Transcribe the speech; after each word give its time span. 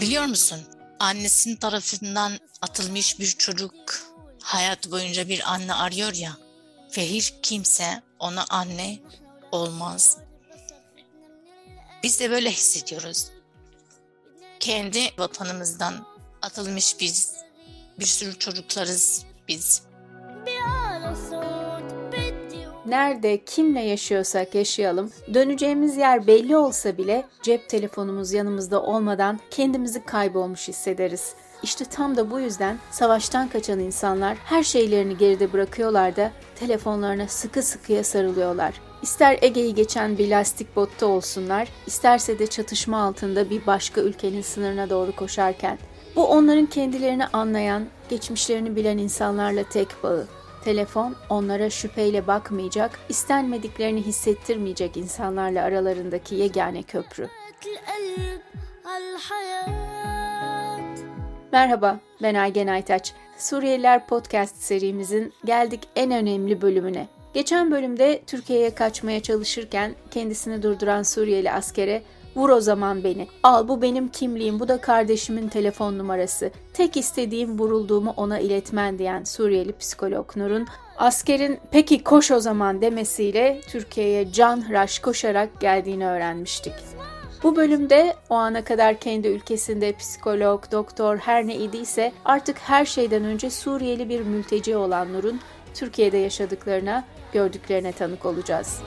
Biliyor 0.00 0.24
musun? 0.24 0.60
Annesinin 0.98 1.56
tarafından 1.56 2.32
atılmış 2.62 3.18
bir 3.18 3.26
çocuk 3.26 3.74
hayat 4.42 4.90
boyunca 4.90 5.28
bir 5.28 5.52
anne 5.52 5.74
arıyor 5.74 6.14
ya 6.14 6.36
ve 6.96 7.10
hiç 7.10 7.34
kimse 7.42 8.02
ona 8.18 8.44
anne 8.50 8.98
olmaz. 9.52 10.18
Biz 12.02 12.20
de 12.20 12.30
böyle 12.30 12.50
hissediyoruz. 12.50 13.26
Kendi 14.60 15.00
vatanımızdan 15.18 16.06
atılmış 16.42 17.00
biz, 17.00 17.34
bir 18.00 18.06
sürü 18.06 18.38
çocuklarız 18.38 19.24
biz. 19.48 19.82
Nerede, 22.88 23.44
kimle 23.44 23.80
yaşıyorsak 23.80 24.54
yaşayalım, 24.54 25.10
döneceğimiz 25.34 25.96
yer 25.96 26.26
belli 26.26 26.56
olsa 26.56 26.98
bile 26.98 27.24
cep 27.42 27.68
telefonumuz 27.68 28.32
yanımızda 28.32 28.82
olmadan 28.82 29.40
kendimizi 29.50 30.04
kaybolmuş 30.04 30.68
hissederiz. 30.68 31.34
İşte 31.62 31.84
tam 31.84 32.16
da 32.16 32.30
bu 32.30 32.40
yüzden 32.40 32.78
savaştan 32.90 33.48
kaçan 33.48 33.78
insanlar 33.78 34.36
her 34.44 34.62
şeylerini 34.62 35.16
geride 35.16 35.52
bırakıyorlar 35.52 36.16
da 36.16 36.32
telefonlarına 36.54 37.28
sıkı 37.28 37.62
sıkıya 37.62 38.04
sarılıyorlar. 38.04 38.74
İster 39.02 39.38
Ege'yi 39.42 39.74
geçen 39.74 40.18
bir 40.18 40.30
lastik 40.30 40.76
botta 40.76 41.06
olsunlar, 41.06 41.68
isterse 41.86 42.38
de 42.38 42.46
çatışma 42.46 43.02
altında 43.02 43.50
bir 43.50 43.66
başka 43.66 44.00
ülkenin 44.00 44.42
sınırına 44.42 44.90
doğru 44.90 45.16
koşarken. 45.16 45.78
Bu 46.16 46.26
onların 46.26 46.66
kendilerini 46.66 47.26
anlayan, 47.26 47.86
geçmişlerini 48.08 48.76
bilen 48.76 48.98
insanlarla 48.98 49.62
tek 49.62 49.88
bağı. 50.02 50.26
Telefon 50.64 51.14
onlara 51.28 51.70
şüpheyle 51.70 52.26
bakmayacak, 52.26 53.00
istenmediklerini 53.08 54.02
hissettirmeyecek 54.02 54.96
insanlarla 54.96 55.62
aralarındaki 55.62 56.34
yegane 56.34 56.82
köprü. 56.82 57.28
Merhaba, 61.52 62.00
ben 62.22 62.34
Aygen 62.34 62.66
Aytaç. 62.66 63.12
Suriyeliler 63.38 64.06
Podcast 64.06 64.56
serimizin 64.56 65.32
geldik 65.44 65.80
en 65.96 66.10
önemli 66.10 66.62
bölümüne. 66.62 67.08
Geçen 67.34 67.70
bölümde 67.70 68.22
Türkiye'ye 68.26 68.74
kaçmaya 68.74 69.22
çalışırken 69.22 69.94
kendisini 70.10 70.62
durduran 70.62 71.02
Suriyeli 71.02 71.52
askere 71.52 72.02
Vur 72.38 72.50
o 72.50 72.60
zaman 72.60 73.04
beni. 73.04 73.28
Al 73.42 73.68
bu 73.68 73.82
benim 73.82 74.08
kimliğim, 74.08 74.60
bu 74.60 74.68
da 74.68 74.80
kardeşimin 74.80 75.48
telefon 75.48 75.98
numarası. 75.98 76.50
Tek 76.72 76.96
istediğim 76.96 77.58
vurulduğumu 77.58 78.14
ona 78.16 78.38
iletmen 78.38 78.98
diyen 78.98 79.24
Suriyeli 79.24 79.76
psikolog 79.76 80.36
Nur'un 80.36 80.66
askerin 80.98 81.58
peki 81.70 82.04
koş 82.04 82.30
o 82.30 82.40
zaman 82.40 82.80
demesiyle 82.80 83.60
Türkiye'ye 83.68 84.32
can 84.32 84.68
hıraş 84.68 84.98
koşarak 84.98 85.60
geldiğini 85.60 86.06
öğrenmiştik. 86.06 86.74
Bu 87.42 87.56
bölümde 87.56 88.14
o 88.30 88.34
ana 88.34 88.64
kadar 88.64 89.00
kendi 89.00 89.28
ülkesinde 89.28 89.92
psikolog, 89.92 90.62
doktor 90.72 91.16
her 91.16 91.46
ne 91.46 91.56
idiyse 91.56 92.12
artık 92.24 92.58
her 92.58 92.84
şeyden 92.84 93.24
önce 93.24 93.50
Suriyeli 93.50 94.08
bir 94.08 94.20
mülteci 94.20 94.76
olan 94.76 95.12
Nur'un 95.12 95.40
Türkiye'de 95.74 96.18
yaşadıklarına, 96.18 97.04
gördüklerine 97.32 97.92
tanık 97.92 98.26
olacağız. 98.26 98.80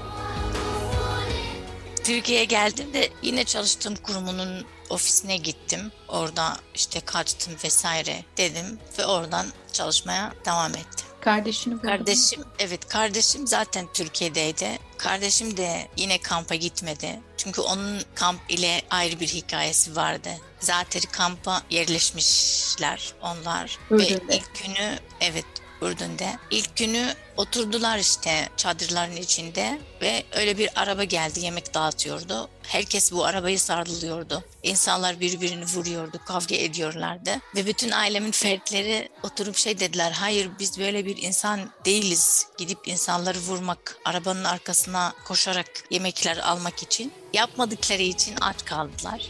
Türkiye'ye 2.04 2.46
geldim 2.46 2.94
de 2.94 3.10
yine 3.22 3.44
çalıştığım 3.44 3.96
kurumunun 3.96 4.66
ofisine 4.90 5.38
gittim. 5.38 5.92
Orada 6.08 6.58
işte 6.76 7.00
kaçtım 7.00 7.54
vesaire 7.64 8.26
dedim 8.38 8.80
ve 9.00 9.06
oradan 9.06 9.46
çalışmaya 9.74 10.34
devam 10.46 10.72
ettim. 10.72 11.08
Kardeşini 11.22 11.74
buldun 11.74 11.88
Kardeşim 11.88 12.44
evet 12.60 12.88
kardeşim 12.88 13.48
zaten 13.48 13.88
Türkiye'deydi. 13.94 14.80
Kardeşim 14.98 15.58
de 15.58 15.88
yine 15.98 16.22
kampa 16.22 16.56
gitmedi. 16.56 17.20
Çünkü 17.38 17.62
onun 17.62 18.02
kamp 18.16 18.42
ile 18.50 18.82
ayrı 18.90 19.20
bir 19.20 19.28
hikayesi 19.28 19.96
vardı. 19.96 20.30
Zaten 20.60 21.02
kampa 21.12 21.62
yerleşmişler 21.70 23.14
onlar. 23.22 23.78
Ürdün'de. 23.92 24.28
Ve 24.28 24.38
ilk 24.38 24.64
günü 24.64 25.00
evet 25.22 25.46
Ürdün'de. 25.82 26.38
İlk 26.52 26.76
günü 26.76 27.14
oturdular 27.38 27.98
işte 27.98 28.50
çadırların 28.58 29.16
içinde 29.16 29.80
ve 30.02 30.24
öyle 30.32 30.58
bir 30.58 30.70
araba 30.82 31.04
geldi 31.04 31.40
yemek 31.40 31.74
dağıtıyordu. 31.74 32.50
Herkes 32.64 33.12
bu 33.12 33.26
arabayı 33.26 33.60
sarılıyordu. 33.60 34.44
İnsanlar 34.64 35.20
birbirini 35.20 35.66
vuruyordu, 35.66 36.20
kavga 36.26 36.56
ediyorlardı. 36.56 37.32
Ve 37.56 37.66
bütün 37.66 37.92
ailemin 37.92 38.32
fertleri 38.32 39.10
oturup 39.24 39.58
şey 39.58 39.80
dediler, 39.80 40.12
hayır 40.12 40.50
biz 40.60 40.80
böyle 40.80 41.06
bir 41.06 41.18
insan 41.18 41.72
değiliz. 41.86 42.48
Gidip 42.58 42.88
insanları 42.88 43.40
vurmak, 43.40 43.98
arabanın 44.06 44.44
arkasına 44.44 45.14
koşarak 45.26 45.68
yemekler 45.90 46.38
almak 46.38 46.84
için. 46.84 47.14
Yapmadıkları 47.34 48.02
için 48.02 48.36
aç 48.42 48.66
kaldılar. 48.66 49.22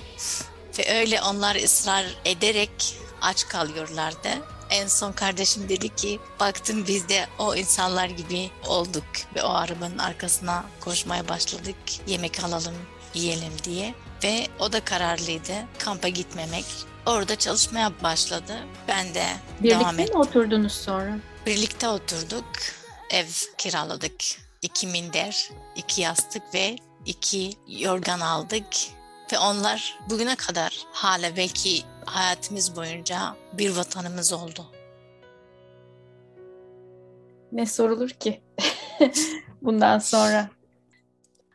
Ve 0.80 1.00
öyle 1.00 1.22
onlar 1.22 1.56
ısrar 1.56 2.06
ederek 2.26 2.96
aç 3.22 3.48
kalıyorlardı. 3.48 4.30
En 4.72 4.88
son 4.88 5.12
kardeşim 5.12 5.70
dedi 5.70 5.96
ki 5.96 6.20
baktım 6.40 6.88
biz 6.88 7.10
de 7.10 7.28
o 7.40 7.56
insanlar 7.56 8.06
gibi 8.10 8.52
olduk 8.68 9.04
ve 9.36 9.44
o 9.44 9.50
arabanın 9.50 9.98
arkasına 9.98 10.66
koşmaya 10.80 11.28
başladık. 11.28 11.76
Yemek 12.08 12.44
alalım, 12.44 12.76
yiyelim 13.14 13.54
diye. 13.64 13.94
Ve 14.24 14.48
o 14.60 14.74
da 14.74 14.86
kararlıydı 14.86 15.54
kampa 15.80 16.08
gitmemek. 16.08 16.66
Orada 17.06 17.36
çalışmaya 17.36 18.04
başladı. 18.04 18.54
Ben 18.88 19.14
de 19.14 19.26
devam 19.64 19.82
Birlikte 19.82 20.02
ettim. 20.04 20.16
mi 20.16 20.22
oturdunuz 20.22 20.72
sonra? 20.74 21.18
Birlikte 21.46 21.88
oturduk. 21.88 22.46
Ev 23.10 23.26
kiraladık. 23.58 24.24
İki 24.62 24.88
minder, 24.88 25.50
iki 25.76 26.02
yastık 26.02 26.44
ve 26.54 26.76
iki 27.06 27.54
yorgan 27.68 28.20
aldık. 28.20 28.66
Ve 29.34 29.40
onlar 29.40 30.00
bugüne 30.10 30.36
kadar 30.36 30.78
hala 30.92 31.36
belki 31.38 31.84
hayatımız 32.06 32.76
boyunca 32.76 33.36
bir 33.54 33.70
vatanımız 33.78 34.34
oldu. 34.34 34.66
Ne 37.52 37.66
sorulur 37.66 38.10
ki 38.10 38.42
bundan 39.62 40.00
sonra? 40.00 40.50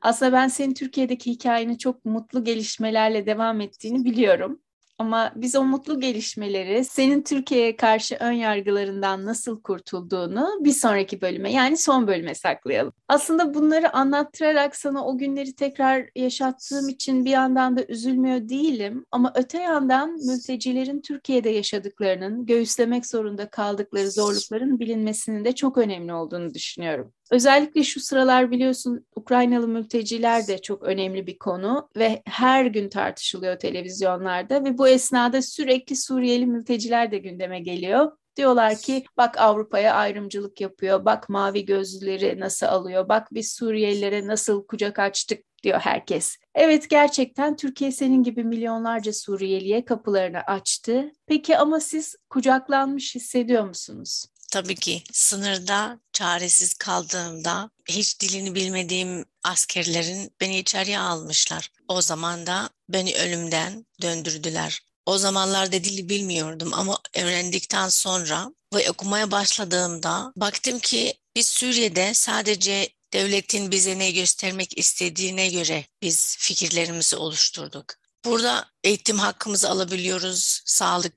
Aslında 0.01 0.33
ben 0.33 0.49
senin 0.49 0.75
Türkiye'deki 0.75 1.31
hikayeni 1.31 1.79
çok 1.79 2.05
mutlu 2.05 2.45
gelişmelerle 2.45 3.27
devam 3.27 3.61
ettiğini 3.61 4.05
biliyorum. 4.05 4.61
Ama 4.99 5.33
biz 5.37 5.57
o 5.57 5.65
mutlu 5.65 6.01
gelişmeleri 6.01 6.84
senin 6.84 7.23
Türkiye'ye 7.23 7.77
karşı 7.77 8.17
ön 8.21 8.33
yargılarından 8.33 9.25
nasıl 9.25 9.62
kurtulduğunu 9.62 10.59
bir 10.61 10.73
sonraki 10.73 11.21
bölüme 11.21 11.53
yani 11.53 11.77
son 11.77 12.07
bölüme 12.07 12.34
saklayalım. 12.34 12.93
Aslında 13.09 13.55
bunları 13.55 13.93
anlattırarak 13.93 14.77
sana 14.77 15.06
o 15.06 15.19
günleri 15.19 15.55
tekrar 15.55 16.11
yaşattığım 16.17 16.89
için 16.89 17.25
bir 17.25 17.31
yandan 17.31 17.77
da 17.77 17.85
üzülmüyor 17.89 18.49
değilim. 18.49 19.05
Ama 19.11 19.33
öte 19.35 19.59
yandan 19.59 20.11
mültecilerin 20.11 21.01
Türkiye'de 21.01 21.51
yaşadıklarının, 21.51 22.47
göğüslemek 22.47 23.06
zorunda 23.06 23.51
kaldıkları 23.51 24.11
zorlukların 24.11 24.81
bilinmesinin 24.81 25.45
de 25.45 25.55
çok 25.55 25.79
önemli 25.79 26.12
olduğunu 26.12 26.55
düşünüyorum. 26.55 27.12
Özellikle 27.31 27.82
şu 27.84 28.00
sıralar 28.00 28.50
biliyorsun 28.50 29.06
Ukraynalı 29.16 29.69
mülteciler 29.69 30.47
de 30.47 30.59
çok 30.59 30.82
önemli 30.82 31.26
bir 31.26 31.38
konu 31.38 31.88
ve 31.97 32.22
her 32.25 32.66
gün 32.66 32.88
tartışılıyor 32.88 33.59
televizyonlarda 33.59 34.64
ve 34.64 34.78
bu 34.78 34.88
esnada 34.88 35.42
sürekli 35.42 35.97
Suriyeli 35.97 36.47
mülteciler 36.47 37.10
de 37.10 37.19
gündeme 37.19 37.60
geliyor. 37.60 38.12
Diyorlar 38.37 38.76
ki 38.76 39.04
bak 39.16 39.38
Avrupa'ya 39.38 39.94
ayrımcılık 39.94 40.60
yapıyor, 40.60 41.04
bak 41.04 41.28
mavi 41.28 41.64
gözlüleri 41.64 42.41
nasıl 42.41 42.66
alıyor, 42.66 43.09
bak 43.09 43.28
biz 43.32 43.53
Suriyelilere 43.53 44.26
nasıl 44.26 44.66
kucak 44.66 44.98
açtık 44.98 45.44
diyor 45.62 45.81
herkes. 45.81 46.37
Evet 46.54 46.91
gerçekten 46.91 47.56
Türkiye 47.56 47.93
senin 47.93 48.22
gibi 48.22 48.44
milyonlarca 48.44 49.12
Suriyeliye 49.12 49.84
kapılarını 49.84 50.41
açtı. 50.41 51.12
Peki 51.26 51.58
ama 51.58 51.81
siz 51.81 52.16
kucaklanmış 52.31 53.14
hissediyor 53.14 53.64
musunuz? 53.64 54.26
Tabii 54.51 54.75
ki 54.75 55.03
sınırda 55.12 56.01
çaresiz 56.12 56.75
kaldığımda 56.75 57.71
hiç 57.89 58.21
dilini 58.21 58.55
bilmediğim 58.55 59.25
askerlerin 59.45 60.33
beni 60.41 60.59
içeriye 60.59 60.99
almışlar. 60.99 61.71
O 61.89 62.03
zaman 62.03 62.47
da 62.47 62.70
beni 62.88 63.17
ölümden 63.17 63.87
döndürdüler. 64.03 64.81
O 65.06 65.19
zamanlarda 65.19 65.85
dili 65.85 66.09
bilmiyordum 66.09 66.75
ama 66.75 66.99
öğrendikten 67.15 67.88
sonra 67.88 68.53
ve 68.75 68.91
okumaya 68.91 69.31
başladığımda 69.31 70.32
baktım 70.37 70.79
ki 70.79 71.15
biz 71.37 71.49
Suriye'de 71.49 72.15
sadece 72.15 72.88
devletin 73.12 73.70
bize 73.70 73.99
ne 73.99 74.11
göstermek 74.11 74.79
istediğine 74.79 75.49
göre 75.49 75.85
biz 76.03 76.37
fikirlerimizi 76.38 77.17
oluşturduk. 77.17 77.94
Burada 78.25 78.70
eğitim 78.85 79.19
hakkımızı 79.19 79.70
alabiliyoruz, 79.70 80.62
sağlık 80.67 81.15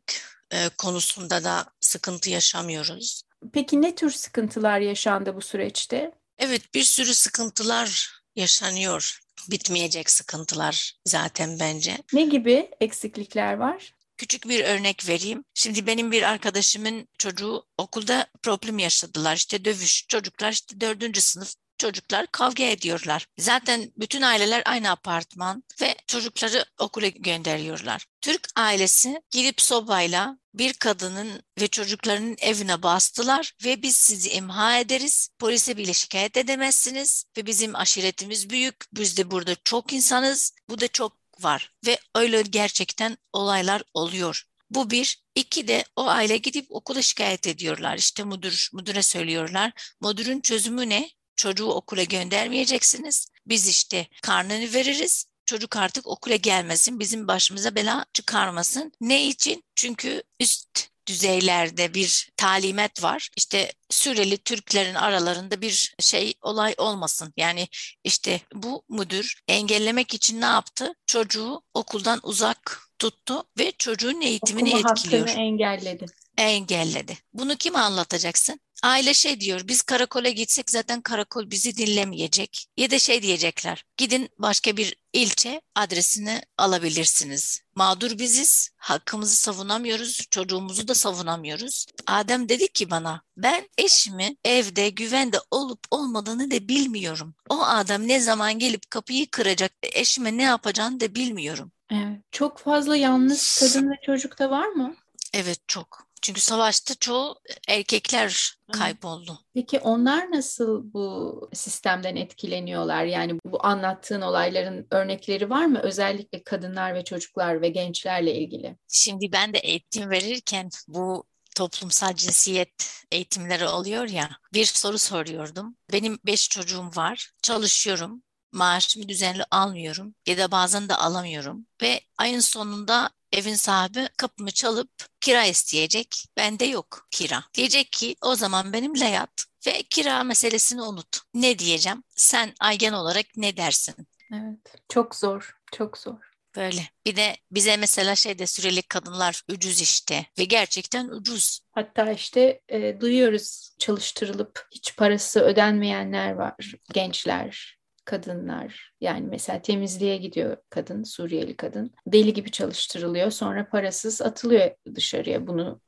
e, 0.51 0.69
konusunda 0.69 1.43
da 1.43 1.65
sıkıntı 1.79 2.29
yaşamıyoruz. 2.29 3.23
Peki 3.53 3.81
ne 3.81 3.95
tür 3.95 4.11
sıkıntılar 4.11 4.79
yaşandı 4.79 5.35
bu 5.35 5.41
süreçte? 5.41 6.11
Evet 6.37 6.73
bir 6.73 6.83
sürü 6.83 7.13
sıkıntılar 7.13 8.11
yaşanıyor. 8.35 9.19
Bitmeyecek 9.51 10.11
sıkıntılar 10.11 10.93
zaten 11.05 11.59
bence. 11.59 11.97
Ne 12.13 12.25
gibi 12.25 12.69
eksiklikler 12.81 13.53
var? 13.53 13.93
Küçük 14.17 14.49
bir 14.49 14.63
örnek 14.63 15.07
vereyim. 15.07 15.43
Şimdi 15.53 15.87
benim 15.87 16.11
bir 16.11 16.23
arkadaşımın 16.23 17.07
çocuğu 17.17 17.65
okulda 17.77 18.27
problem 18.43 18.79
yaşadılar. 18.79 19.35
İşte 19.35 19.65
dövüş. 19.65 20.07
Çocuklar 20.07 20.51
işte 20.51 20.81
dördüncü 20.81 21.21
sınıf 21.21 21.53
çocuklar 21.79 22.27
kavga 22.27 22.63
ediyorlar. 22.63 23.27
Zaten 23.37 23.91
bütün 23.97 24.21
aileler 24.21 24.63
aynı 24.65 24.91
apartman 24.91 25.63
ve 25.81 25.95
çocukları 26.07 26.65
okula 26.79 27.07
gönderiyorlar. 27.07 28.05
Türk 28.21 28.47
ailesi 28.55 29.21
girip 29.31 29.61
sobayla 29.61 30.37
bir 30.53 30.73
kadının 30.73 31.43
ve 31.61 31.67
çocuklarının 31.67 32.35
evine 32.39 32.83
bastılar 32.83 33.53
ve 33.65 33.81
biz 33.81 33.95
sizi 33.95 34.29
imha 34.29 34.79
ederiz. 34.79 35.29
Polise 35.39 35.77
bile 35.77 35.93
şikayet 35.93 36.37
edemezsiniz 36.37 37.25
ve 37.37 37.45
bizim 37.45 37.75
aşiretimiz 37.75 38.49
büyük. 38.49 38.75
Biz 38.93 39.17
de 39.17 39.31
burada 39.31 39.55
çok 39.63 39.93
insanız. 39.93 40.53
Bu 40.69 40.79
da 40.81 40.87
çok 40.87 41.19
var 41.39 41.71
ve 41.85 41.99
öyle 42.15 42.41
gerçekten 42.41 43.17
olaylar 43.33 43.83
oluyor. 43.93 44.43
Bu 44.69 44.89
bir. 44.89 45.23
İki 45.35 45.67
de 45.67 45.83
o 45.95 46.07
aile 46.07 46.37
gidip 46.37 46.65
okula 46.69 47.01
şikayet 47.01 47.47
ediyorlar. 47.47 47.97
İşte 47.97 48.23
müdür, 48.23 48.69
müdüre 48.73 49.01
söylüyorlar. 49.01 49.71
Müdürün 50.01 50.41
çözümü 50.41 50.89
ne? 50.89 51.09
Çocuğu 51.39 51.65
okula 51.67 52.03
göndermeyeceksiniz. 52.03 53.27
Biz 53.45 53.67
işte 53.67 54.07
karnını 54.21 54.73
veririz. 54.73 55.25
Çocuk 55.45 55.77
artık 55.77 56.07
okula 56.07 56.35
gelmesin, 56.35 56.99
bizim 56.99 57.27
başımıza 57.27 57.75
bela 57.75 58.05
çıkarmasın. 58.13 58.91
Ne 59.01 59.27
için? 59.27 59.63
Çünkü 59.75 60.23
üst 60.39 60.87
düzeylerde 61.07 61.93
bir 61.93 62.29
talimat 62.37 63.03
var. 63.03 63.29
İşte 63.37 63.73
Süreli 63.89 64.37
Türklerin 64.37 64.95
aralarında 64.95 65.61
bir 65.61 65.95
şey 65.99 66.33
olay 66.41 66.75
olmasın. 66.77 67.33
Yani 67.37 67.67
işte 68.03 68.41
bu 68.53 68.83
müdür 68.89 69.41
engellemek 69.47 70.13
için 70.13 70.41
ne 70.41 70.45
yaptı? 70.45 70.93
Çocuğu 71.07 71.61
okuldan 71.73 72.19
uzak 72.23 72.89
tuttu 72.99 73.43
ve 73.59 73.71
çocuğun 73.71 74.21
eğitimini 74.21 74.75
Okuma 74.75 74.91
etkiliyor. 74.91 75.27
hakkını 75.27 75.43
engelledi. 75.43 76.05
Engelledi. 76.39 77.17
Bunu 77.33 77.55
kime 77.55 77.79
anlatacaksın? 77.79 78.59
Aile 78.83 79.13
şey 79.13 79.41
diyor, 79.41 79.61
biz 79.67 79.81
karakola 79.81 80.29
gitsek 80.29 80.71
zaten 80.71 81.01
karakol 81.01 81.51
bizi 81.51 81.77
dinlemeyecek. 81.77 82.67
Ya 82.77 82.91
da 82.91 82.99
şey 82.99 83.21
diyecekler, 83.21 83.85
gidin 83.97 84.29
başka 84.37 84.77
bir 84.77 84.95
ilçe 85.13 85.61
adresini 85.75 86.41
alabilirsiniz. 86.57 87.61
Mağdur 87.75 88.19
biziz, 88.19 88.69
hakkımızı 88.77 89.35
savunamıyoruz, 89.35 90.27
çocuğumuzu 90.31 90.87
da 90.87 90.95
savunamıyoruz. 90.95 91.85
Adem 92.07 92.49
dedi 92.49 92.67
ki 92.67 92.91
bana, 92.91 93.21
ben 93.37 93.69
eşimi 93.77 94.35
evde 94.45 94.89
güvende 94.89 95.37
olup 95.51 95.79
olmadığını 95.91 96.51
da 96.51 96.67
bilmiyorum. 96.67 97.35
O 97.49 97.61
adam 97.63 98.07
ne 98.07 98.19
zaman 98.19 98.59
gelip 98.59 98.91
kapıyı 98.91 99.31
kıracak, 99.31 99.71
eşime 99.83 100.37
ne 100.37 100.43
yapacağını 100.43 100.99
da 100.99 101.15
bilmiyorum. 101.15 101.71
Evet. 101.91 102.19
Çok 102.31 102.59
fazla 102.59 102.95
yalnız 102.95 103.57
kadın 103.59 103.91
ve 103.91 103.95
çocuk 104.05 104.39
da 104.39 104.49
var 104.49 104.67
mı? 104.67 104.95
Evet 105.33 105.59
çok. 105.67 106.08
Çünkü 106.21 106.41
savaşta 106.41 106.95
çoğu 106.95 107.35
erkekler 107.67 108.55
kayboldu. 108.71 109.39
Peki 109.53 109.79
onlar 109.79 110.31
nasıl 110.31 110.93
bu 110.93 111.49
sistemden 111.53 112.15
etkileniyorlar? 112.15 113.03
Yani 113.03 113.39
bu 113.45 113.65
anlattığın 113.65 114.21
olayların 114.21 114.87
örnekleri 114.91 115.49
var 115.49 115.65
mı? 115.65 115.79
Özellikle 115.83 116.43
kadınlar 116.43 116.95
ve 116.95 117.03
çocuklar 117.03 117.61
ve 117.61 117.69
gençlerle 117.69 118.35
ilgili. 118.35 118.77
Şimdi 118.87 119.31
ben 119.31 119.53
de 119.53 119.57
eğitim 119.57 120.09
verirken 120.09 120.69
bu 120.87 121.23
toplumsal 121.55 122.15
cinsiyet 122.15 123.03
eğitimleri 123.11 123.67
oluyor 123.67 124.09
ya 124.09 124.29
bir 124.53 124.65
soru 124.65 124.97
soruyordum. 124.97 125.77
Benim 125.91 126.19
beş 126.25 126.49
çocuğum 126.49 126.91
var, 126.95 127.31
çalışıyorum. 127.43 128.23
Maaşımı 128.51 129.09
düzenli 129.09 129.43
almıyorum 129.51 130.15
ya 130.27 130.37
da 130.37 130.51
bazen 130.51 130.89
de 130.89 130.95
alamıyorum 130.95 131.67
ve 131.81 132.01
ayın 132.17 132.39
sonunda 132.39 133.09
evin 133.31 133.55
sahibi 133.55 134.09
kapımı 134.17 134.51
çalıp 134.51 134.89
kira 135.29 135.45
isteyecek. 135.45 136.25
Bende 136.37 136.65
yok 136.65 137.07
kira. 137.11 137.43
Diyecek 137.53 137.91
ki 137.91 138.15
o 138.21 138.35
zaman 138.35 138.73
benimle 138.73 139.05
yat 139.05 139.45
ve 139.67 139.83
kira 139.83 140.23
meselesini 140.23 140.81
unut. 140.81 141.17
Ne 141.33 141.59
diyeceğim? 141.59 142.03
Sen 142.15 142.53
Aygen 142.59 142.93
olarak 142.93 143.25
ne 143.35 143.57
dersin? 143.57 144.07
Evet. 144.33 144.75
Çok 144.89 145.15
zor, 145.15 145.57
çok 145.71 145.97
zor. 145.97 146.15
Böyle. 146.55 146.81
Bir 147.05 147.15
de 147.15 147.37
bize 147.51 147.77
mesela 147.77 148.15
şeyde 148.15 148.47
süreli 148.47 148.81
kadınlar 148.81 149.43
ucuz 149.49 149.81
işte 149.81 150.25
ve 150.39 150.43
gerçekten 150.43 151.07
ucuz. 151.07 151.59
Hatta 151.71 152.11
işte 152.11 152.61
e, 152.69 153.01
duyuyoruz 153.01 153.75
çalıştırılıp 153.79 154.67
hiç 154.71 154.95
parası 154.97 155.39
ödenmeyenler 155.39 156.31
var, 156.31 156.73
gençler, 156.93 157.78
kadınlar. 158.09 158.93
Yani 159.01 159.27
mesela 159.29 159.61
temizliğe 159.61 160.17
gidiyor 160.17 160.57
kadın, 160.69 161.03
Suriyeli 161.03 161.55
kadın. 161.55 161.91
Deli 162.07 162.33
gibi 162.33 162.51
çalıştırılıyor. 162.51 163.31
Sonra 163.31 163.69
parasız 163.69 164.21
atılıyor 164.21 164.71
dışarıya. 164.95 165.47
Bunu 165.47 165.81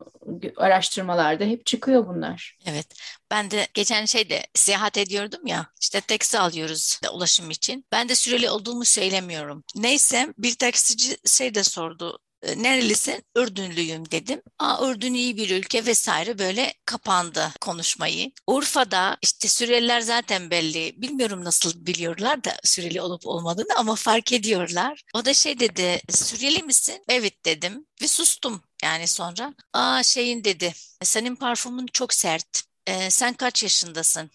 araştırmalarda 0.58 1.44
hep 1.44 1.66
çıkıyor 1.66 2.08
bunlar. 2.08 2.58
Evet. 2.66 2.86
Ben 3.32 3.52
de 3.52 3.68
geçen 3.74 4.06
şeyde 4.06 4.42
seyahat 4.54 4.98
ediyordum 4.98 5.48
ya. 5.48 5.68
işte 5.82 6.02
taksi 6.02 6.40
alıyoruz 6.40 7.00
ulaşım 7.14 7.50
için. 7.50 7.86
Ben 7.92 8.10
de 8.10 8.16
süreli 8.16 8.50
olduğumu 8.50 8.86
söylemiyorum. 8.86 9.64
Neyse 9.76 10.34
bir 10.38 10.56
taksici 10.56 11.18
şey 11.26 11.56
de 11.56 11.64
sordu 11.64 12.20
nerelisin? 12.44 13.24
Ürdünlüyüm 13.36 14.12
dedim. 14.12 14.42
Aa 14.60 14.90
Ürdün 14.90 15.14
iyi 15.14 15.38
bir 15.38 15.50
ülke 15.50 15.86
vesaire 15.86 16.40
böyle 16.40 16.74
kapandı 16.86 17.52
konuşmayı. 17.62 18.32
Urfa'da 18.48 19.18
işte 19.22 19.48
Suriyeliler 19.48 20.02
zaten 20.02 20.52
belli. 20.52 20.94
Bilmiyorum 21.02 21.44
nasıl 21.44 21.86
biliyorlar 21.86 22.44
da 22.44 22.56
Suriyeli 22.64 23.02
olup 23.02 23.28
olmadığını 23.28 23.76
ama 23.78 23.96
fark 23.96 24.32
ediyorlar. 24.34 25.02
O 25.14 25.26
da 25.26 25.34
şey 25.34 25.60
dedi 25.60 26.02
Suriyeli 26.12 26.64
misin? 26.64 27.04
Evet 27.10 27.46
dedim 27.46 27.86
ve 28.02 28.08
sustum 28.08 28.64
yani 28.84 29.08
sonra. 29.08 29.54
Aa 29.74 30.04
şeyin 30.04 30.44
dedi 30.44 30.74
senin 31.04 31.36
parfümün 31.36 31.88
çok 31.94 32.14
sert. 32.14 32.64
Ee, 32.88 33.10
sen 33.10 33.34
kaç 33.34 33.64
yaşındasın? 33.64 34.32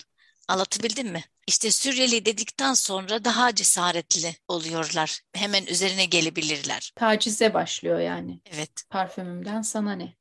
Anlatabildim 0.48 1.08
mi? 1.08 1.24
İşte 1.46 1.70
Suriyeli 1.70 2.26
dedikten 2.26 2.74
sonra 2.74 3.24
daha 3.24 3.54
cesaretli 3.54 4.36
oluyorlar. 4.48 5.20
Hemen 5.32 5.66
üzerine 5.66 6.04
gelebilirler. 6.04 6.92
Tacize 6.96 7.54
başlıyor 7.54 8.00
yani. 8.00 8.40
Evet. 8.54 8.70
Parfümümden 8.90 9.62
sana 9.62 9.92
ne? 9.92 10.14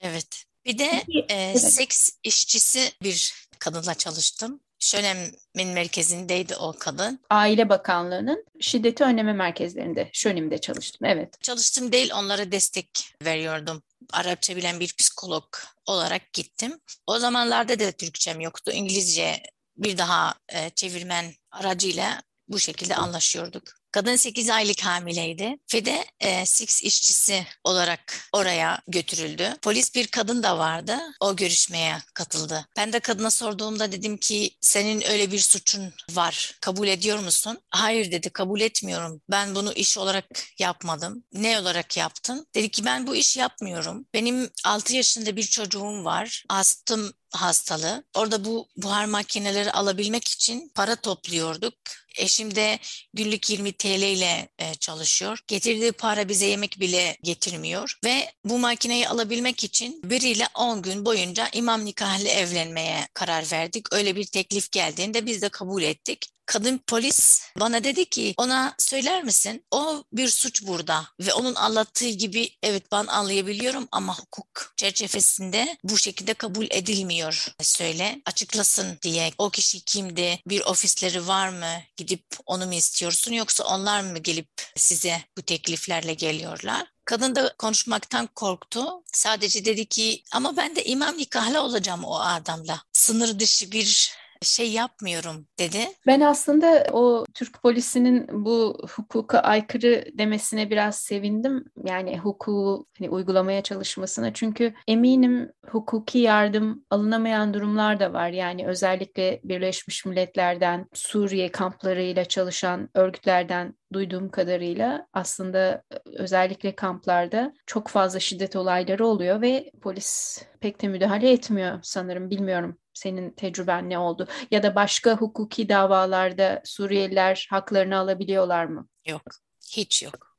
Evet. 0.00 0.44
Bir 0.64 0.78
de 0.78 1.04
e, 1.28 1.34
evet. 1.34 1.72
seks 1.72 2.10
işçisi 2.22 2.92
bir 3.02 3.34
kadınla 3.58 3.94
çalıştım. 3.94 4.60
Şönem'in 4.78 5.68
merkezindeydi 5.68 6.56
o 6.56 6.74
kadın. 6.78 7.20
Aile 7.30 7.68
Bakanlığı'nın 7.68 8.44
şiddeti 8.60 9.04
önleme 9.04 9.32
merkezlerinde, 9.32 10.10
Şönim'de 10.12 10.58
çalıştım. 10.58 11.06
Evet. 11.06 11.42
Çalıştım 11.42 11.92
değil 11.92 12.10
onlara 12.14 12.52
destek 12.52 12.88
veriyordum. 13.22 13.82
Arapça 14.12 14.56
bilen 14.56 14.80
bir 14.80 14.94
psikolog 14.98 15.44
olarak 15.86 16.32
gittim. 16.32 16.80
O 17.06 17.18
zamanlarda 17.18 17.80
da 17.80 17.92
Türkçem 17.92 18.40
yoktu. 18.40 18.72
İngilizce 18.74 19.42
bir 19.76 19.98
daha 19.98 20.34
e, 20.48 20.70
çevirmen 20.70 21.34
aracıyla 21.50 22.22
bu 22.48 22.58
şekilde 22.58 22.96
anlaşıyorduk. 22.96 23.62
Kadın 23.96 24.16
8 24.16 24.50
aylık 24.50 24.80
hamileydi 24.80 25.56
ve 25.74 25.84
de 25.84 26.04
e, 26.20 26.46
seks 26.46 26.82
işçisi 26.82 27.46
olarak 27.64 28.28
oraya 28.32 28.82
götürüldü. 28.88 29.56
Polis 29.62 29.94
bir 29.94 30.06
kadın 30.06 30.42
da 30.42 30.58
vardı. 30.58 30.98
O 31.20 31.36
görüşmeye 31.36 31.98
katıldı. 32.14 32.66
Ben 32.76 32.92
de 32.92 33.00
kadına 33.00 33.30
sorduğumda 33.30 33.92
dedim 33.92 34.16
ki 34.16 34.50
senin 34.60 35.10
öyle 35.10 35.32
bir 35.32 35.38
suçun 35.38 35.92
var. 36.10 36.58
Kabul 36.60 36.88
ediyor 36.88 37.18
musun? 37.18 37.58
Hayır 37.70 38.12
dedi 38.12 38.30
kabul 38.30 38.60
etmiyorum. 38.60 39.22
Ben 39.30 39.54
bunu 39.54 39.72
iş 39.72 39.98
olarak 39.98 40.24
yapmadım. 40.58 41.24
Ne 41.32 41.58
olarak 41.58 41.96
yaptın? 41.96 42.46
Dedi 42.54 42.70
ki 42.70 42.84
ben 42.84 43.06
bu 43.06 43.16
iş 43.16 43.36
yapmıyorum. 43.36 44.06
Benim 44.14 44.50
6 44.64 44.94
yaşında 44.94 45.36
bir 45.36 45.42
çocuğum 45.44 46.04
var. 46.04 46.44
Astım 46.48 47.12
hastalığı. 47.30 48.04
Orada 48.14 48.44
bu 48.44 48.68
buhar 48.76 49.04
makineleri 49.04 49.72
alabilmek 49.72 50.28
için 50.28 50.72
para 50.74 50.96
topluyorduk. 50.96 51.74
Eşim 52.16 52.54
de 52.54 52.78
günlük 53.14 53.50
20 53.50 53.72
TL 53.72 54.02
ile 54.02 54.48
e, 54.58 54.74
çalışıyor. 54.74 55.38
Getirdiği 55.46 55.92
para 55.92 56.28
bize 56.28 56.46
yemek 56.46 56.80
bile 56.80 57.16
getirmiyor 57.22 57.98
ve 58.04 58.32
bu 58.44 58.58
makineyi 58.58 59.08
alabilmek 59.08 59.64
için 59.64 60.02
biriyle 60.04 60.48
10 60.54 60.82
gün 60.82 61.04
boyunca 61.04 61.48
imam 61.52 61.84
nikahlı 61.84 62.28
evlenmeye 62.28 63.08
karar 63.14 63.44
verdik. 63.52 63.92
Öyle 63.92 64.16
bir 64.16 64.24
teklif 64.24 64.72
geldiğinde 64.72 65.26
biz 65.26 65.42
de 65.42 65.48
kabul 65.48 65.82
ettik. 65.82 66.35
Kadın 66.46 66.78
polis 66.86 67.42
bana 67.60 67.84
dedi 67.84 68.04
ki 68.04 68.34
ona 68.36 68.74
söyler 68.78 69.24
misin? 69.24 69.64
O 69.70 70.04
bir 70.12 70.28
suç 70.28 70.62
burada 70.62 71.06
ve 71.20 71.32
onun 71.32 71.54
anlattığı 71.54 72.08
gibi 72.08 72.50
evet 72.62 72.92
ben 72.92 73.06
anlayabiliyorum 73.06 73.88
ama 73.92 74.18
hukuk 74.18 74.72
çerçevesinde 74.76 75.76
bu 75.84 75.98
şekilde 75.98 76.34
kabul 76.34 76.66
edilmiyor. 76.70 77.54
Söyle 77.60 78.22
açıklasın 78.26 78.98
diye. 79.02 79.32
O 79.38 79.50
kişi 79.50 79.80
kimdi? 79.80 80.40
Bir 80.46 80.60
ofisleri 80.60 81.28
var 81.28 81.48
mı? 81.48 81.82
Gidip 81.96 82.24
onu 82.46 82.66
mu 82.66 82.74
istiyorsun 82.74 83.32
yoksa 83.32 83.64
onlar 83.64 84.00
mı 84.00 84.18
gelip 84.18 84.48
size 84.76 85.22
bu 85.38 85.42
tekliflerle 85.42 86.14
geliyorlar? 86.14 86.86
Kadın 87.04 87.34
da 87.36 87.54
konuşmaktan 87.58 88.26
korktu. 88.34 88.86
Sadece 89.12 89.64
dedi 89.64 89.86
ki 89.86 90.22
ama 90.32 90.56
ben 90.56 90.76
de 90.76 90.84
imam 90.84 91.18
nikahlı 91.18 91.62
olacağım 91.62 92.04
o 92.04 92.18
adamla. 92.18 92.82
Sınır 92.92 93.38
dışı 93.38 93.72
bir 93.72 94.16
şey 94.46 94.72
yapmıyorum 94.72 95.46
dedi. 95.58 95.78
Ben 96.06 96.20
aslında 96.20 96.86
o 96.92 97.24
Türk 97.34 97.62
polisinin 97.62 98.44
bu 98.44 98.78
hukuka 98.90 99.38
aykırı 99.38 100.04
demesine 100.18 100.70
biraz 100.70 100.96
sevindim. 100.96 101.64
Yani 101.84 102.18
hukuku 102.18 102.86
hani 102.98 103.10
uygulamaya 103.10 103.62
çalışmasına. 103.62 104.32
Çünkü 104.32 104.74
eminim 104.88 105.52
hukuki 105.66 106.18
yardım 106.18 106.84
alınamayan 106.90 107.54
durumlar 107.54 108.00
da 108.00 108.12
var. 108.12 108.28
Yani 108.28 108.66
özellikle 108.66 109.40
Birleşmiş 109.44 110.04
Milletler'den 110.04 110.86
Suriye 110.94 111.52
kamplarıyla 111.52 112.24
çalışan 112.24 112.88
örgütlerden 112.94 113.74
duyduğum 113.92 114.28
kadarıyla 114.30 115.06
aslında 115.12 115.82
özellikle 116.06 116.76
kamplarda 116.76 117.52
çok 117.66 117.88
fazla 117.88 118.20
şiddet 118.20 118.56
olayları 118.56 119.06
oluyor 119.06 119.40
ve 119.40 119.70
polis 119.82 120.42
pek 120.60 120.82
de 120.82 120.88
müdahale 120.88 121.32
etmiyor 121.32 121.78
sanırım. 121.82 122.30
Bilmiyorum 122.30 122.78
senin 122.96 123.30
tecrüben 123.30 123.90
ne 123.90 123.98
oldu? 123.98 124.28
Ya 124.50 124.62
da 124.62 124.74
başka 124.74 125.12
hukuki 125.16 125.68
davalarda 125.68 126.62
Suriyeliler 126.64 127.46
haklarını 127.50 127.98
alabiliyorlar 127.98 128.64
mı? 128.64 128.88
Yok, 129.06 129.22
hiç 129.70 130.02
yok. 130.02 130.36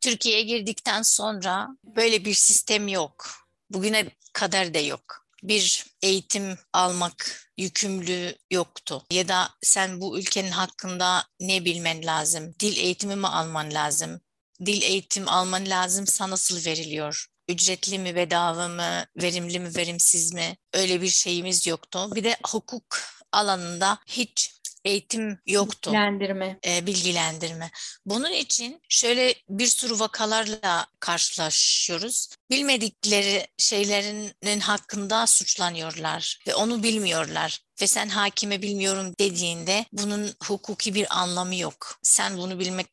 Türkiye'ye 0.00 0.42
girdikten 0.42 1.02
sonra 1.02 1.68
böyle 1.84 2.24
bir 2.24 2.34
sistem 2.34 2.88
yok. 2.88 3.26
Bugüne 3.70 4.10
kadar 4.32 4.74
da 4.74 4.78
yok. 4.78 5.26
Bir 5.42 5.86
eğitim 6.02 6.58
almak 6.72 7.48
yükümlü 7.58 8.36
yoktu. 8.50 9.04
Ya 9.10 9.28
da 9.28 9.48
sen 9.62 10.00
bu 10.00 10.18
ülkenin 10.18 10.50
hakkında 10.50 11.24
ne 11.40 11.64
bilmen 11.64 12.06
lazım? 12.06 12.54
Dil 12.60 12.76
eğitimi 12.76 13.16
mi 13.16 13.28
alman 13.28 13.74
lazım? 13.74 14.20
Dil 14.66 14.82
eğitim 14.82 15.28
alman 15.28 15.70
lazımsa 15.70 16.30
nasıl 16.30 16.70
veriliyor? 16.70 17.26
Ücretli 17.48 17.98
mi, 17.98 18.14
bedava 18.14 18.68
mı, 18.68 19.06
verimli 19.16 19.60
mi, 19.60 19.76
verimsiz 19.76 20.32
mi 20.32 20.56
öyle 20.72 21.02
bir 21.02 21.08
şeyimiz 21.08 21.66
yoktu. 21.66 22.10
Bir 22.14 22.24
de 22.24 22.36
hukuk 22.46 22.98
alanında 23.32 23.98
hiç 24.06 24.54
eğitim 24.84 25.38
yoktu. 25.46 25.90
Bilgilendirme. 25.90 26.58
E, 26.66 26.86
bilgilendirme. 26.86 27.70
Bunun 28.06 28.32
için 28.32 28.80
şöyle 28.88 29.34
bir 29.48 29.66
sürü 29.66 29.98
vakalarla 29.98 30.86
karşılaşıyoruz. 31.00 32.28
Bilmedikleri 32.50 33.46
şeylerin 33.58 34.60
hakkında 34.60 35.26
suçlanıyorlar 35.26 36.38
ve 36.46 36.54
onu 36.54 36.82
bilmiyorlar. 36.82 37.60
Ve 37.80 37.86
sen 37.86 38.08
hakime 38.08 38.62
bilmiyorum 38.62 39.14
dediğinde 39.20 39.84
bunun 39.92 40.34
hukuki 40.42 40.94
bir 40.94 41.20
anlamı 41.20 41.54
yok. 41.54 41.98
Sen 42.02 42.38
bunu 42.38 42.58
bilmek 42.58 42.88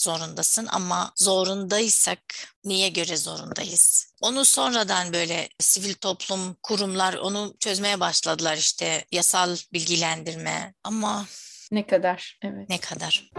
zorundasın 0.00 0.66
ama 0.70 1.12
zorundaysak 1.16 2.20
niye 2.64 2.88
göre 2.88 3.16
zorundayız? 3.16 4.14
Onu 4.20 4.44
sonradan 4.44 5.12
böyle 5.12 5.48
sivil 5.58 5.94
toplum 5.94 6.56
kurumlar 6.62 7.14
onu 7.14 7.54
çözmeye 7.60 8.00
başladılar 8.00 8.56
işte 8.56 9.04
yasal 9.12 9.56
bilgilendirme 9.72 10.74
ama 10.84 11.26
ne 11.72 11.86
kadar 11.86 12.38
evet. 12.42 12.68
Ne 12.68 12.78
kadar? 12.78 13.30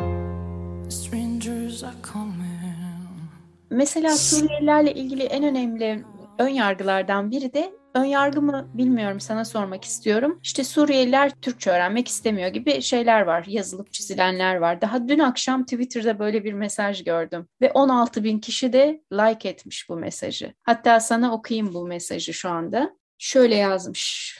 Mesela 3.70 4.18
Suriyelilerle 4.18 4.94
ilgili 4.94 5.24
en 5.24 5.44
önemli 5.44 6.06
ön 6.40 6.50
yargılardan 6.50 7.32
biri 7.32 7.54
de 7.54 7.81
ön 7.94 8.04
yargı 8.04 8.42
mı 8.42 8.70
bilmiyorum 8.74 9.20
sana 9.20 9.46
sormak 9.46 9.84
istiyorum. 9.84 10.40
İşte 10.44 10.64
Suriyeliler 10.64 11.32
Türkçe 11.42 11.72
öğrenmek 11.72 12.08
istemiyor 12.08 12.50
gibi 12.50 12.82
şeyler 12.82 13.22
var. 13.22 13.46
Yazılıp 13.48 13.94
çizilenler 13.94 14.56
var. 14.56 14.82
Daha 14.82 15.08
dün 15.08 15.20
akşam 15.20 15.64
Twitter'da 15.64 16.20
böyle 16.20 16.44
bir 16.44 16.54
mesaj 16.54 17.04
gördüm. 17.04 17.48
Ve 17.62 17.72
16 17.72 18.24
bin 18.24 18.40
kişi 18.40 18.74
de 18.74 19.02
like 19.14 19.50
etmiş 19.50 19.90
bu 19.90 19.96
mesajı. 19.96 20.54
Hatta 20.64 21.00
sana 21.00 21.34
okuyayım 21.34 21.74
bu 21.74 21.88
mesajı 21.88 22.34
şu 22.34 22.50
anda. 22.50 22.96
Şöyle 23.18 23.56
yazmış. 23.56 24.36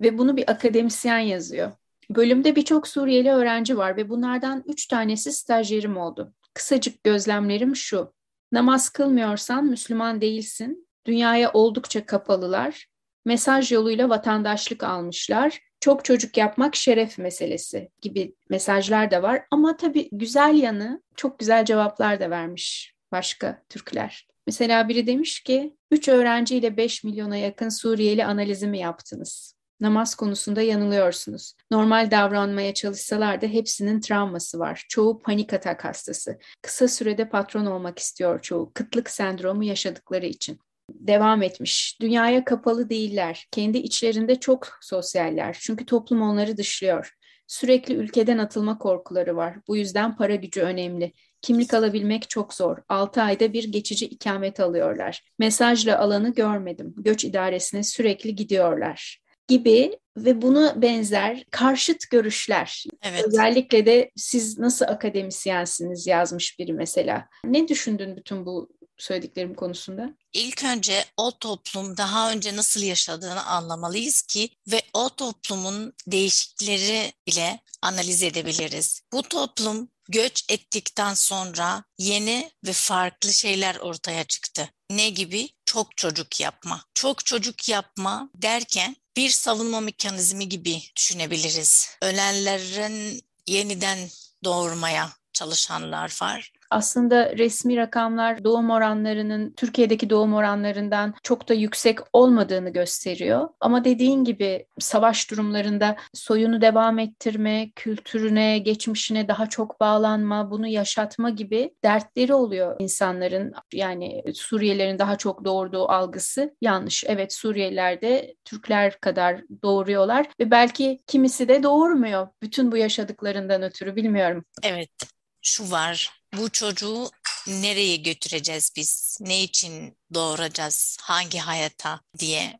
Ve 0.00 0.18
bunu 0.18 0.36
bir 0.36 0.50
akademisyen 0.50 1.18
yazıyor. 1.18 1.72
Bölümde 2.10 2.56
birçok 2.56 2.88
Suriyeli 2.88 3.30
öğrenci 3.30 3.76
var 3.76 3.96
ve 3.96 4.08
bunlardan 4.08 4.64
üç 4.66 4.86
tanesi 4.86 5.32
stajyerim 5.32 5.96
oldu. 5.96 6.32
Kısacık 6.54 7.04
gözlemlerim 7.04 7.76
şu. 7.76 8.12
Namaz 8.52 8.88
kılmıyorsan 8.88 9.64
Müslüman 9.64 10.20
değilsin. 10.20 10.88
Dünyaya 11.06 11.52
oldukça 11.52 12.06
kapalılar 12.06 12.86
mesaj 13.26 13.72
yoluyla 13.72 14.08
vatandaşlık 14.08 14.82
almışlar. 14.82 15.60
Çok 15.80 16.04
çocuk 16.04 16.36
yapmak 16.36 16.76
şeref 16.76 17.18
meselesi 17.18 17.88
gibi 18.02 18.34
mesajlar 18.50 19.10
da 19.10 19.22
var. 19.22 19.42
Ama 19.50 19.76
tabii 19.76 20.08
güzel 20.12 20.54
yanı 20.54 21.02
çok 21.16 21.38
güzel 21.38 21.64
cevaplar 21.64 22.20
da 22.20 22.30
vermiş 22.30 22.94
başka 23.12 23.62
Türkler. 23.68 24.28
Mesela 24.46 24.88
biri 24.88 25.06
demiş 25.06 25.40
ki 25.40 25.76
3 25.90 26.08
öğrenciyle 26.08 26.76
5 26.76 27.04
milyona 27.04 27.36
yakın 27.36 27.68
Suriyeli 27.68 28.24
analizimi 28.24 28.78
yaptınız. 28.78 29.56
Namaz 29.80 30.14
konusunda 30.14 30.62
yanılıyorsunuz. 30.62 31.54
Normal 31.70 32.10
davranmaya 32.10 32.74
çalışsalar 32.74 33.40
da 33.40 33.46
hepsinin 33.46 34.00
travması 34.00 34.58
var. 34.58 34.84
Çoğu 34.88 35.18
panik 35.18 35.52
atak 35.52 35.84
hastası. 35.84 36.38
Kısa 36.62 36.88
sürede 36.88 37.28
patron 37.28 37.66
olmak 37.66 37.98
istiyor 37.98 38.42
çoğu. 38.42 38.72
Kıtlık 38.74 39.10
sendromu 39.10 39.64
yaşadıkları 39.64 40.26
için 40.26 40.58
devam 40.90 41.42
etmiş. 41.42 41.98
Dünyaya 42.00 42.44
kapalı 42.44 42.90
değiller. 42.90 43.48
Kendi 43.50 43.78
içlerinde 43.78 44.40
çok 44.40 44.68
sosyaller. 44.80 45.56
Çünkü 45.60 45.86
toplum 45.86 46.22
onları 46.22 46.56
dışlıyor. 46.56 47.12
Sürekli 47.46 47.94
ülkeden 47.94 48.38
atılma 48.38 48.78
korkuları 48.78 49.36
var. 49.36 49.56
Bu 49.68 49.76
yüzden 49.76 50.16
para 50.16 50.34
gücü 50.34 50.60
önemli. 50.60 51.12
Kimlik 51.42 51.74
alabilmek 51.74 52.30
çok 52.30 52.54
zor. 52.54 52.78
6 52.88 53.22
ayda 53.22 53.52
bir 53.52 53.64
geçici 53.72 54.06
ikamet 54.06 54.60
alıyorlar. 54.60 55.22
Mesajla 55.38 55.98
alanı 55.98 56.34
görmedim. 56.34 56.94
Göç 56.96 57.24
idaresine 57.24 57.82
sürekli 57.82 58.34
gidiyorlar 58.34 59.26
gibi 59.48 59.98
ve 60.16 60.42
bunu 60.42 60.72
benzer 60.76 61.44
karşıt 61.50 62.10
görüşler. 62.10 62.84
Evet. 63.02 63.24
Özellikle 63.26 63.86
de 63.86 64.10
siz 64.16 64.58
nasıl 64.58 64.84
akademisyensiniz 64.84 66.06
yazmış 66.06 66.58
biri 66.58 66.72
mesela. 66.72 67.28
Ne 67.44 67.68
düşündün 67.68 68.16
bütün 68.16 68.46
bu 68.46 68.75
söylediklerim 68.98 69.54
konusunda? 69.54 70.14
İlk 70.32 70.64
önce 70.64 71.04
o 71.16 71.38
toplum 71.38 71.96
daha 71.96 72.32
önce 72.32 72.56
nasıl 72.56 72.80
yaşadığını 72.80 73.46
anlamalıyız 73.46 74.22
ki 74.22 74.50
ve 74.68 74.82
o 74.92 75.08
toplumun 75.16 75.92
değişikleri 76.06 77.12
ile 77.26 77.60
analiz 77.82 78.22
edebiliriz. 78.22 79.02
Bu 79.12 79.22
toplum 79.22 79.88
göç 80.08 80.44
ettikten 80.48 81.14
sonra 81.14 81.84
yeni 81.98 82.50
ve 82.66 82.72
farklı 82.72 83.32
şeyler 83.32 83.76
ortaya 83.76 84.24
çıktı. 84.24 84.70
Ne 84.90 85.08
gibi? 85.08 85.48
Çok 85.64 85.96
çocuk 85.96 86.40
yapma. 86.40 86.84
Çok 86.94 87.26
çocuk 87.26 87.68
yapma 87.68 88.30
derken 88.34 88.96
bir 89.16 89.30
savunma 89.30 89.80
mekanizmi 89.80 90.48
gibi 90.48 90.82
düşünebiliriz. 90.96 91.96
Ölenlerin 92.02 93.24
yeniden 93.46 93.98
doğurmaya 94.44 95.12
çalışanlar 95.32 96.16
var 96.22 96.52
aslında 96.70 97.36
resmi 97.38 97.76
rakamlar 97.76 98.44
doğum 98.44 98.70
oranlarının 98.70 99.52
Türkiye'deki 99.56 100.10
doğum 100.10 100.34
oranlarından 100.34 101.14
çok 101.22 101.48
da 101.48 101.54
yüksek 101.54 101.98
olmadığını 102.12 102.70
gösteriyor. 102.70 103.48
Ama 103.60 103.84
dediğin 103.84 104.24
gibi 104.24 104.66
savaş 104.78 105.30
durumlarında 105.30 105.96
soyunu 106.14 106.60
devam 106.60 106.98
ettirme, 106.98 107.70
kültürüne, 107.76 108.58
geçmişine 108.58 109.28
daha 109.28 109.48
çok 109.48 109.80
bağlanma, 109.80 110.50
bunu 110.50 110.66
yaşatma 110.66 111.30
gibi 111.30 111.74
dertleri 111.84 112.34
oluyor 112.34 112.76
insanların. 112.78 113.52
Yani 113.72 114.22
Suriyelilerin 114.34 114.98
daha 114.98 115.18
çok 115.18 115.44
doğurduğu 115.44 115.88
algısı 115.88 116.54
yanlış. 116.60 117.04
Evet 117.06 117.32
Suriyeliler 117.32 118.00
de 118.00 118.34
Türkler 118.44 119.00
kadar 119.00 119.40
doğuruyorlar 119.62 120.26
ve 120.40 120.50
belki 120.50 121.00
kimisi 121.06 121.48
de 121.48 121.62
doğurmuyor. 121.62 122.28
Bütün 122.42 122.72
bu 122.72 122.76
yaşadıklarından 122.76 123.62
ötürü 123.62 123.96
bilmiyorum. 123.96 124.44
Evet 124.62 125.15
şu 125.46 125.70
var 125.70 126.10
bu 126.36 126.50
çocuğu 126.50 127.10
nereye 127.46 127.96
götüreceğiz 127.96 128.70
biz? 128.76 129.18
Ne 129.20 129.42
için 129.42 129.96
doğuracağız? 130.14 130.96
Hangi 131.00 131.38
hayata 131.38 132.00
diye. 132.18 132.58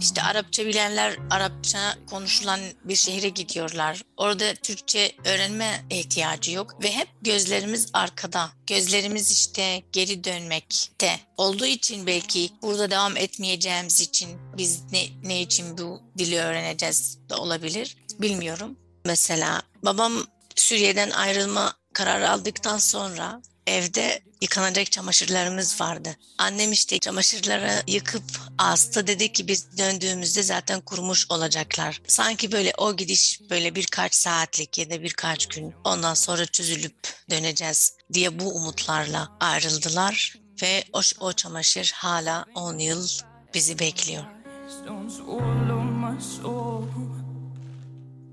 İşte 0.00 0.22
Arapça 0.22 0.66
bilenler 0.66 1.16
Arapça 1.30 1.98
konuşulan 2.10 2.60
bir 2.84 2.96
şehre 2.96 3.28
gidiyorlar. 3.28 4.02
Orada 4.16 4.54
Türkçe 4.54 5.12
öğrenme 5.24 5.84
ihtiyacı 5.90 6.52
yok 6.52 6.82
ve 6.82 6.92
hep 6.92 7.08
gözlerimiz 7.22 7.88
arkada. 7.92 8.50
Gözlerimiz 8.66 9.30
işte 9.32 9.82
geri 9.92 10.24
dönmekte 10.24 11.20
olduğu 11.36 11.66
için 11.66 12.06
belki 12.06 12.50
burada 12.62 12.90
devam 12.90 13.16
etmeyeceğimiz 13.16 14.00
için 14.00 14.28
biz 14.56 14.92
ne, 14.92 15.02
ne 15.22 15.40
için 15.42 15.78
bu 15.78 16.02
dili 16.18 16.38
öğreneceğiz 16.38 17.18
de 17.28 17.34
olabilir. 17.34 17.96
Bilmiyorum. 18.18 18.76
Mesela 19.08 19.62
babam 19.82 20.12
Suriye'den 20.56 21.10
ayrılma 21.10 21.72
kararı 21.92 22.30
aldıktan 22.30 22.78
sonra 22.78 23.42
evde 23.66 24.22
yıkanacak 24.40 24.92
çamaşırlarımız 24.92 25.80
vardı. 25.80 26.16
Annem 26.38 26.72
işte 26.72 26.98
çamaşırları 26.98 27.82
yıkıp 27.86 28.22
astı 28.58 29.06
dedi 29.06 29.32
ki 29.32 29.48
biz 29.48 29.78
döndüğümüzde 29.78 30.42
zaten 30.42 30.80
kurumuş 30.80 31.30
olacaklar. 31.30 32.02
Sanki 32.06 32.52
böyle 32.52 32.72
o 32.78 32.96
gidiş 32.96 33.40
böyle 33.50 33.74
birkaç 33.74 34.14
saatlik 34.14 34.78
ya 34.78 34.90
da 34.90 35.02
birkaç 35.02 35.46
gün 35.46 35.74
ondan 35.84 36.14
sonra 36.14 36.46
çözülüp 36.46 36.98
döneceğiz 37.30 37.96
diye 38.12 38.38
bu 38.40 38.54
umutlarla 38.54 39.28
ayrıldılar 39.40 40.34
ve 40.62 40.84
o, 40.92 41.00
o 41.20 41.32
çamaşır 41.32 41.92
hala 41.94 42.44
10 42.54 42.78
yıl 42.78 43.08
bizi 43.54 43.78
bekliyor. 43.78 44.24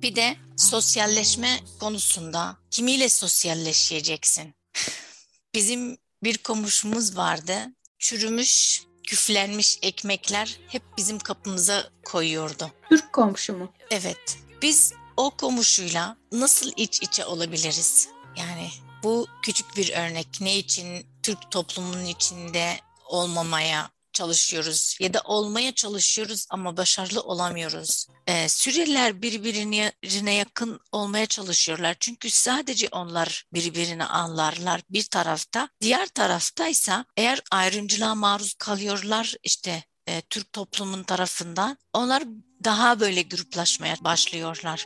Bir 0.06 0.16
de 0.16 0.36
sosyalleşme 0.58 1.60
konusunda 1.80 2.58
kimiyle 2.72 3.10
sosyalleşeceksin? 3.10 4.56
Bizim 5.56 5.98
bir 6.24 6.38
komşumuz 6.38 7.18
vardı. 7.18 7.54
Çürümüş, 8.00 8.84
küflenmiş 9.08 9.80
ekmekler 9.82 10.60
hep 10.68 10.84
bizim 10.98 11.20
kapımıza 11.20 11.90
koyuyordu. 12.04 12.72
Türk 12.90 13.14
komşu 13.14 13.54
mu? 13.54 13.74
Evet. 13.92 14.38
Biz 14.62 14.94
o 15.18 15.30
komşuyla 15.30 16.18
nasıl 16.32 16.72
iç 16.78 17.02
içe 17.02 17.26
olabiliriz? 17.26 18.08
Yani 18.38 18.70
bu 19.04 19.28
küçük 19.42 19.78
bir 19.78 19.94
örnek. 19.94 20.28
Ne 20.42 20.58
için 20.58 21.06
Türk 21.24 21.52
toplumunun 21.52 22.06
içinde 22.06 22.80
olmamaya 23.06 23.90
çalışıyoruz 24.15 24.98
ya 25.00 25.13
da 25.13 25.22
olmaya 25.25 25.72
çalışıyoruz 25.75 26.48
ama 26.50 26.77
başarılı 26.77 27.22
olamıyoruz. 27.22 28.07
Ee, 28.27 28.50
Suriyeliler 28.50 29.22
birbirine 29.22 30.34
yakın 30.34 30.79
olmaya 30.91 31.25
çalışıyorlar. 31.25 31.95
Çünkü 32.00 32.29
sadece 32.29 32.88
onlar 32.91 33.45
birbirini 33.53 34.05
anlarlar 34.05 34.81
bir 34.89 35.03
tarafta. 35.03 35.69
Diğer 35.81 36.07
taraftaysa 36.07 37.05
eğer 37.17 37.41
ayrımcılığa 37.51 38.15
maruz 38.15 38.53
kalıyorlar 38.53 39.34
işte 39.43 39.84
e, 40.07 40.22
Türk 40.22 40.53
toplumun 40.53 41.03
tarafından 41.03 41.77
onlar 41.93 42.24
daha 42.63 43.00
böyle 43.00 43.22
gruplaşmaya 43.22 43.95
başlıyorlar. 44.01 44.86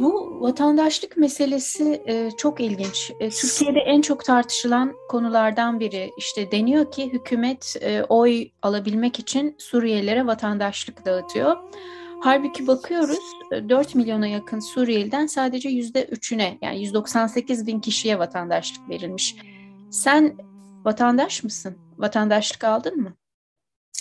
Bu 0.00 0.40
vatandaşlık 0.40 1.16
meselesi 1.16 2.02
e, 2.06 2.30
çok 2.36 2.60
ilginç. 2.60 3.12
E, 3.20 3.30
Türkiye'de 3.30 3.78
en 3.78 4.00
çok 4.02 4.24
tartışılan 4.24 4.94
konulardan 5.08 5.80
biri. 5.80 6.10
İşte 6.18 6.50
deniyor 6.50 6.92
ki 6.92 7.12
hükümet 7.12 7.76
e, 7.80 8.02
oy 8.02 8.50
alabilmek 8.62 9.18
için 9.18 9.56
Suriyelilere 9.58 10.26
vatandaşlık 10.26 11.04
dağıtıyor. 11.04 11.56
Halbuki 12.22 12.66
bakıyoruz 12.66 13.18
4 13.50 13.94
milyona 13.94 14.26
yakın 14.26 14.60
Suriyeliden 14.60 15.26
sadece 15.26 15.68
%3'üne 15.68 16.58
yani 16.62 16.82
198 16.82 17.66
bin 17.66 17.80
kişiye 17.80 18.18
vatandaşlık 18.18 18.88
verilmiş. 18.88 19.36
Sen 19.90 20.36
vatandaş 20.84 21.44
mısın? 21.44 21.78
Vatandaşlık 21.98 22.64
aldın 22.64 22.96
mı? 23.00 23.14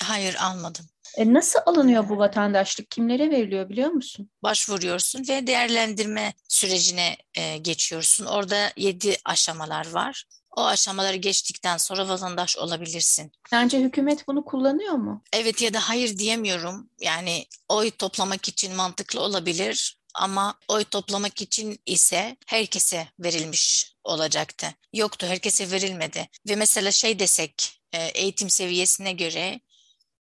Hayır 0.03 0.37
almadım. 0.41 0.85
E 1.17 1.33
nasıl 1.33 1.59
alınıyor 1.65 2.09
bu 2.09 2.17
vatandaşlık? 2.17 2.91
Kimlere 2.91 3.31
veriliyor 3.31 3.69
biliyor 3.69 3.89
musun? 3.89 4.29
Başvuruyorsun 4.43 5.27
ve 5.29 5.47
değerlendirme 5.47 6.33
sürecine 6.47 7.17
e, 7.33 7.57
geçiyorsun. 7.57 8.25
Orada 8.25 8.71
yedi 8.77 9.17
aşamalar 9.25 9.91
var. 9.91 10.23
O 10.57 10.65
aşamaları 10.65 11.15
geçtikten 11.15 11.77
sonra 11.77 12.07
vatandaş 12.07 12.57
olabilirsin. 12.57 13.31
Sence 13.49 13.79
hükümet 13.79 14.27
bunu 14.27 14.45
kullanıyor 14.45 14.93
mu? 14.93 15.23
Evet 15.33 15.61
ya 15.61 15.73
da 15.73 15.89
hayır 15.89 16.17
diyemiyorum. 16.17 16.89
Yani 17.01 17.45
oy 17.69 17.91
toplamak 17.91 18.47
için 18.47 18.75
mantıklı 18.75 19.21
olabilir 19.21 19.99
ama 20.13 20.59
oy 20.67 20.83
toplamak 20.83 21.41
için 21.41 21.79
ise 21.85 22.37
herkese 22.47 23.07
verilmiş 23.19 23.93
olacaktı. 24.03 24.67
Yoktu, 24.93 25.27
herkese 25.27 25.71
verilmedi. 25.71 26.29
Ve 26.49 26.55
mesela 26.55 26.91
şey 26.91 27.19
desek, 27.19 27.81
e, 27.93 28.03
eğitim 28.07 28.49
seviyesine 28.49 29.11
göre 29.11 29.59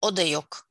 o 0.01 0.17
da 0.17 0.21
yok. 0.21 0.67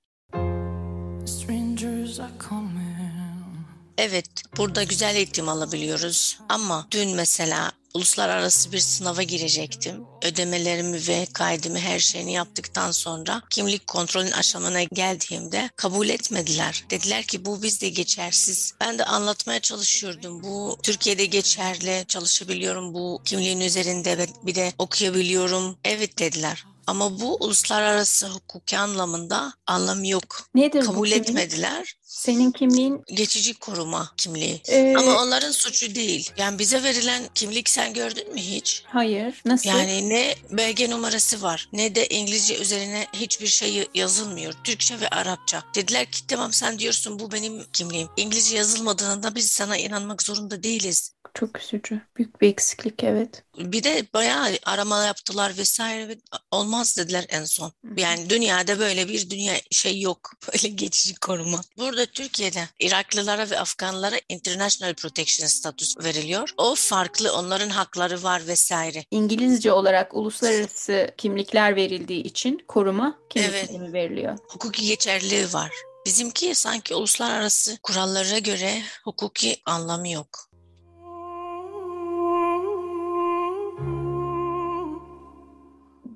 Evet, 3.98 4.26
burada 4.56 4.82
güzel 4.82 5.16
eğitim 5.16 5.48
alabiliyoruz. 5.48 6.38
Ama 6.48 6.86
dün 6.90 7.16
mesela 7.16 7.72
uluslararası 7.94 8.72
bir 8.72 8.78
sınava 8.78 9.22
girecektim. 9.22 10.04
Ödemelerimi 10.22 11.08
ve 11.08 11.26
kaydımı 11.32 11.78
her 11.78 11.98
şeyini 11.98 12.32
yaptıktan 12.32 12.90
sonra 12.90 13.42
kimlik 13.50 13.86
kontrolün 13.86 14.30
aşamına 14.30 14.82
geldiğimde 14.82 15.70
kabul 15.76 16.08
etmediler. 16.08 16.84
Dediler 16.90 17.22
ki 17.22 17.44
bu 17.44 17.62
bizde 17.62 17.88
geçersiz. 17.88 18.74
Ben 18.80 18.98
de 18.98 19.04
anlatmaya 19.04 19.60
çalışıyordum. 19.60 20.42
Bu 20.42 20.78
Türkiye'de 20.82 21.26
geçerli, 21.26 22.04
çalışabiliyorum 22.08 22.94
bu 22.94 23.20
kimliğin 23.24 23.60
üzerinde 23.60 24.26
bir 24.42 24.54
de 24.54 24.72
okuyabiliyorum. 24.78 25.76
Evet 25.84 26.18
dediler. 26.18 26.64
Ama 26.86 27.20
bu 27.20 27.36
uluslararası 27.36 28.28
hukuki 28.28 28.78
anlamında 28.78 29.52
anlamı 29.66 30.06
yok. 30.08 30.48
Nedir 30.54 30.80
Kabul 30.84 30.98
bu 30.98 31.02
kimlik? 31.04 31.28
etmediler. 31.28 31.94
Senin 32.02 32.50
kimliğin 32.52 33.02
Geçici 33.14 33.54
koruma 33.54 34.12
kimliği. 34.16 34.60
Ee, 34.68 34.94
Ama 34.98 35.22
onların 35.22 35.50
suçu 35.50 35.94
değil. 35.94 36.30
Yani 36.36 36.58
bize 36.58 36.82
verilen 36.82 37.22
kimlik 37.34 37.68
sen 37.68 37.94
gördün 37.94 38.32
mü 38.34 38.40
hiç? 38.40 38.82
hayır. 38.86 39.42
Nasıl? 39.44 39.68
Yani 39.68 40.08
ne 40.08 40.34
belge 40.50 40.90
numarası 40.90 41.42
var 41.42 41.68
ne 41.72 41.94
de 41.94 42.06
İngilizce 42.08 42.58
üzerine 42.58 43.06
hiçbir 43.12 43.46
şey 43.46 43.88
yazılmıyor. 43.94 44.52
Türkçe 44.64 45.00
ve 45.00 45.08
Arapça. 45.08 45.62
Dediler 45.74 46.06
ki 46.10 46.26
tamam 46.26 46.52
sen 46.52 46.78
diyorsun 46.78 47.18
bu 47.18 47.32
benim 47.32 47.64
kimliğim. 47.72 48.08
İngilizce 48.16 48.56
yazılmadığında 48.56 49.34
biz 49.34 49.50
sana 49.50 49.76
inanmak 49.76 50.22
zorunda 50.22 50.62
değiliz. 50.62 51.14
Çok 51.34 51.58
üzücü. 51.62 52.00
Büyük 52.16 52.40
bir 52.40 52.48
eksiklik 52.48 53.04
evet. 53.04 53.42
Bir 53.58 53.82
de 53.82 54.06
bayağı 54.14 54.48
arama 54.64 55.04
yaptılar 55.04 55.56
vesaire 55.58 56.08
ve 56.08 56.16
olmaz 56.50 56.96
dediler 56.96 57.26
en 57.28 57.44
son. 57.44 57.72
Yani 57.96 58.30
dünyada 58.30 58.78
böyle 58.78 59.08
bir 59.08 59.30
dünya 59.30 59.54
şey 59.70 60.00
yok. 60.00 60.32
Böyle 60.52 60.68
geçici 60.68 61.14
koruma. 61.14 61.60
Burada 61.78 62.06
Türkiye'de 62.06 62.68
Iraklılara 62.80 63.50
ve 63.50 63.60
Afganlara 63.60 64.16
International 64.28 64.94
Protection 64.94 65.46
Status 65.46 65.98
veriliyor. 65.98 66.50
O 66.56 66.74
farklı 66.74 67.32
onların 67.32 67.68
hakları 67.68 68.22
var 68.22 68.46
vesaire. 68.46 69.04
İngilizce 69.10 69.72
olarak 69.72 70.14
uluslararası 70.14 71.10
kimlikler 71.18 71.76
verildiği 71.76 72.22
için 72.22 72.64
koruma 72.68 73.18
Evet. 73.36 73.66
kimlikleri 73.66 73.92
veriliyor. 73.92 74.38
Hukuki 74.48 74.86
geçerliliği 74.86 75.52
var. 75.52 75.70
Bizimki 76.06 76.54
sanki 76.54 76.94
uluslararası 76.94 77.78
kurallara 77.82 78.38
göre 78.38 78.82
hukuki 79.04 79.56
anlamı 79.66 80.08
yok. 80.08 80.48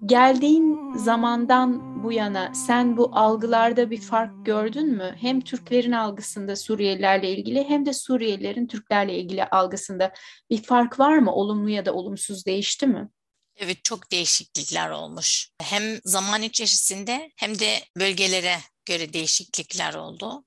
Geldiğin 0.08 0.96
zamandan 0.96 2.02
bu 2.04 2.12
yana 2.12 2.54
sen 2.54 2.96
bu 2.96 3.10
algılarda 3.12 3.90
bir 3.90 4.00
fark 4.00 4.46
gördün 4.46 4.96
mü? 4.96 5.16
Hem 5.20 5.40
Türklerin 5.40 5.92
algısında 5.92 6.56
Suriyelilerle 6.56 7.30
ilgili 7.30 7.64
hem 7.68 7.86
de 7.86 7.92
Suriyelilerin 7.92 8.66
Türklerle 8.66 9.18
ilgili 9.18 9.44
algısında 9.44 10.12
bir 10.50 10.62
fark 10.62 10.98
var 10.98 11.18
mı? 11.18 11.32
Olumlu 11.32 11.70
ya 11.70 11.86
da 11.86 11.92
olumsuz 11.92 12.46
değişti 12.46 12.86
mi? 12.86 13.08
Evet 13.56 13.84
çok 13.84 14.10
değişiklikler 14.10 14.90
olmuş. 14.90 15.48
Hem 15.62 15.82
zaman 16.04 16.42
içerisinde 16.42 17.30
hem 17.36 17.58
de 17.58 17.80
bölgelere 17.96 18.58
göre 18.86 19.12
değişiklikler 19.12 19.94
oldu. 19.94 20.44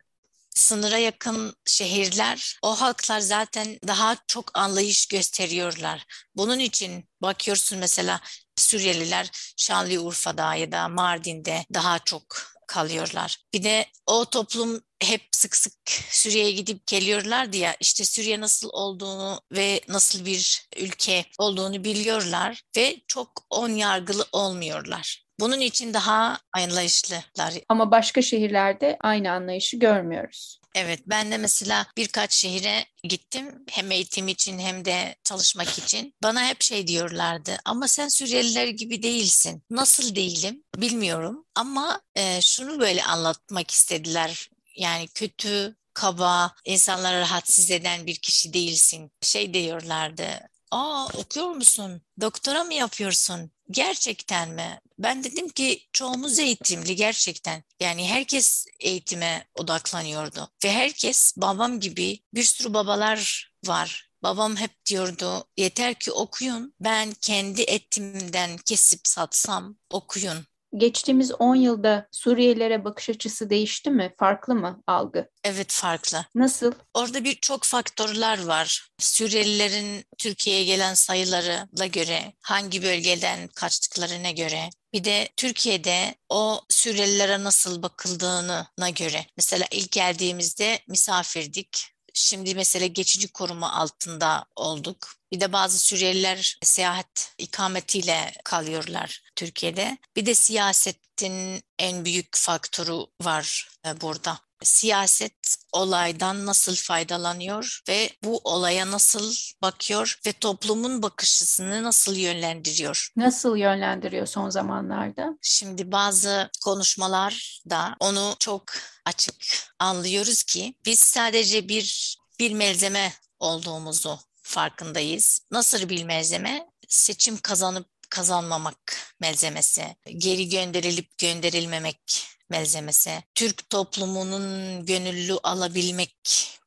Sınıra 0.55 0.97
yakın 0.97 1.53
şehirler, 1.65 2.59
o 2.61 2.81
halklar 2.81 3.19
zaten 3.19 3.79
daha 3.87 4.17
çok 4.27 4.57
anlayış 4.57 5.05
gösteriyorlar. 5.05 6.05
Bunun 6.35 6.59
için 6.59 7.09
bakıyorsun 7.21 7.79
mesela 7.79 8.21
Suriyeliler 8.61 9.29
Şanlıurfa'da 9.57 10.55
ya 10.55 10.71
da 10.71 10.87
Mardin'de 10.87 11.65
daha 11.73 11.99
çok 11.99 12.23
kalıyorlar. 12.67 13.37
Bir 13.53 13.63
de 13.63 13.85
o 14.05 14.25
toplum 14.25 14.81
hep 14.99 15.21
sık 15.31 15.55
sık 15.55 15.73
Suriye'ye 16.09 16.51
gidip 16.51 16.87
geliyorlardı 16.87 17.57
ya 17.57 17.75
işte 17.79 18.05
Suriye 18.05 18.39
nasıl 18.39 18.69
olduğunu 18.73 19.41
ve 19.51 19.81
nasıl 19.87 20.25
bir 20.25 20.67
ülke 20.77 21.25
olduğunu 21.39 21.83
biliyorlar 21.83 22.61
ve 22.77 23.01
çok 23.07 23.45
on 23.49 23.69
yargılı 23.69 24.25
olmuyorlar. 24.31 25.25
Bunun 25.41 25.59
için 25.59 25.93
daha 25.93 26.39
anlayışlılar. 26.53 27.53
Ama 27.69 27.91
başka 27.91 28.21
şehirlerde 28.21 28.97
aynı 29.01 29.31
anlayışı 29.31 29.77
görmüyoruz. 29.77 30.61
Evet, 30.75 30.99
ben 31.07 31.31
de 31.31 31.37
mesela 31.37 31.87
birkaç 31.97 32.33
şehire 32.33 32.85
gittim 33.03 33.65
hem 33.69 33.91
eğitim 33.91 34.27
için 34.27 34.59
hem 34.59 34.85
de 34.85 35.15
çalışmak 35.23 35.77
için. 35.77 36.13
Bana 36.23 36.45
hep 36.47 36.61
şey 36.61 36.87
diyorlardı 36.87 37.57
ama 37.65 37.87
sen 37.87 38.07
Suriyeliler 38.07 38.67
gibi 38.67 39.03
değilsin. 39.03 39.63
Nasıl 39.69 40.15
değilim 40.15 40.63
bilmiyorum 40.75 41.45
ama 41.55 42.01
e, 42.15 42.41
şunu 42.41 42.79
böyle 42.79 43.03
anlatmak 43.03 43.71
istediler. 43.71 44.49
Yani 44.75 45.07
kötü, 45.07 45.75
kaba, 45.93 46.55
insanları 46.65 47.19
rahatsız 47.19 47.71
eden 47.71 48.05
bir 48.05 48.15
kişi 48.15 48.53
değilsin. 48.53 49.11
Şey 49.21 49.53
diyorlardı. 49.53 50.25
Aa 50.71 51.05
okuyor 51.05 51.47
musun? 51.49 52.01
Doktora 52.21 52.63
mı 52.63 52.73
yapıyorsun? 52.73 53.51
Gerçekten 53.71 54.49
mi? 54.51 54.79
Ben 54.99 55.23
dedim 55.23 55.49
ki 55.49 55.89
çoğumuz 55.93 56.39
eğitimli 56.39 56.95
gerçekten. 56.95 57.63
Yani 57.79 58.07
herkes 58.07 58.65
eğitime 58.79 59.45
odaklanıyordu. 59.55 60.51
Ve 60.63 60.71
herkes 60.71 61.33
babam 61.37 61.79
gibi 61.79 62.19
bir 62.33 62.43
sürü 62.43 62.73
babalar 62.73 63.51
var. 63.65 64.11
Babam 64.23 64.55
hep 64.55 64.85
diyordu 64.85 65.43
yeter 65.57 65.93
ki 65.99 66.11
okuyun. 66.11 66.73
Ben 66.79 67.11
kendi 67.21 67.61
etimden 67.61 68.57
kesip 68.57 69.07
satsam 69.07 69.77
okuyun. 69.89 70.45
Geçtiğimiz 70.77 71.31
10 71.31 71.55
yılda 71.55 72.07
Suriyelilere 72.11 72.85
bakış 72.85 73.09
açısı 73.09 73.49
değişti 73.49 73.89
mi? 73.89 74.13
Farklı 74.17 74.55
mı 74.55 74.83
algı? 74.87 75.29
Evet 75.43 75.71
farklı. 75.71 76.25
Nasıl? 76.35 76.71
Orada 76.93 77.23
birçok 77.23 77.63
faktörler 77.63 78.43
var. 78.45 78.89
Suriyelilerin 78.99 80.05
Türkiye'ye 80.17 80.63
gelen 80.63 80.93
sayılarına 80.93 81.85
göre, 81.85 82.33
hangi 82.41 82.83
bölgeden 82.83 83.47
kaçtıklarına 83.47 84.31
göre 84.31 84.69
Bir 84.93 85.03
de 85.03 85.29
Türkiye'de 85.37 86.15
o 86.29 86.61
Suriyelilere 86.69 87.43
nasıl 87.43 87.83
bakıldığına 87.83 88.89
göre. 88.95 89.25
Mesela 89.37 89.65
ilk 89.71 89.91
geldiğimizde 89.91 90.79
misafirdik. 90.87 91.91
Şimdi 92.13 92.55
mesela 92.55 92.85
geçici 92.85 93.27
koruma 93.27 93.73
altında 93.73 94.45
olduk. 94.55 95.15
Bir 95.31 95.39
de 95.39 95.53
bazı 95.53 95.79
Suriyeliler 95.79 96.57
seyahat 96.63 97.33
ikametiyle 97.37 98.31
kalıyorlar 98.43 99.23
Türkiye'de. 99.35 99.97
Bir 100.15 100.25
de 100.25 100.35
siyasetin 100.35 101.63
en 101.79 102.05
büyük 102.05 102.37
faktörü 102.37 103.05
var 103.21 103.69
e, 103.87 104.01
burada 104.01 104.39
siyaset 104.63 105.57
olaydan 105.71 106.45
nasıl 106.45 106.75
faydalanıyor 106.75 107.81
ve 107.87 108.09
bu 108.23 108.41
olaya 108.43 108.91
nasıl 108.91 109.33
bakıyor 109.61 110.19
ve 110.25 110.33
toplumun 110.33 111.03
bakış 111.03 111.41
açısını 111.41 111.83
nasıl 111.83 112.15
yönlendiriyor? 112.15 113.11
Nasıl 113.15 113.57
yönlendiriyor 113.57 114.27
son 114.27 114.49
zamanlarda? 114.49 115.37
Şimdi 115.41 115.91
bazı 115.91 116.49
konuşmalarda 116.63 117.95
onu 117.99 118.35
çok 118.39 118.63
açık 119.05 119.35
anlıyoruz 119.79 120.43
ki 120.43 120.75
biz 120.85 120.99
sadece 120.99 121.69
bir 121.69 122.17
bir 122.39 122.53
malzeme 122.53 123.13
olduğumuzu 123.39 124.19
farkındayız. 124.41 125.41
Nasıl 125.51 125.89
bir 125.89 126.03
malzeme? 126.03 126.67
Seçim 126.87 127.37
kazanıp 127.37 127.87
kazanmamak 128.09 128.97
malzemesi, 129.21 129.95
geri 130.17 130.49
gönderilip 130.49 131.17
gönderilmemek 131.17 132.27
malzemesi, 132.51 133.11
Türk 133.35 133.69
toplumunun 133.69 134.85
gönüllü 134.85 135.33
alabilmek 135.43 136.15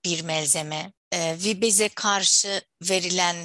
bir 0.05 0.25
malzeme 0.25 0.93
e, 1.13 1.37
ve 1.45 1.61
bize 1.61 1.89
karşı 1.89 2.61
verilen 2.91 3.37